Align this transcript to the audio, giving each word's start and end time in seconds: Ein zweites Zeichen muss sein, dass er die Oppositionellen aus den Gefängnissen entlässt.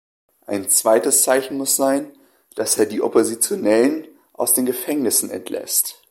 Ein 0.47 0.67
zweites 0.67 1.21
Zeichen 1.21 1.57
muss 1.57 1.75
sein, 1.75 2.11
dass 2.55 2.75
er 2.79 2.87
die 2.87 3.01
Oppositionellen 3.03 4.07
aus 4.33 4.53
den 4.55 4.65
Gefängnissen 4.65 5.29
entlässt. 5.29 5.97